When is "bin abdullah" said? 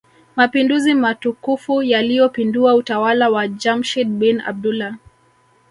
4.07-4.97